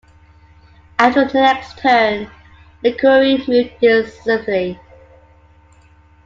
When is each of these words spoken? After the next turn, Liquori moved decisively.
After 0.97 1.25
the 1.25 1.33
next 1.41 1.77
turn, 1.77 2.27
Liquori 2.83 3.37
moved 3.47 3.79
decisively. 3.79 4.79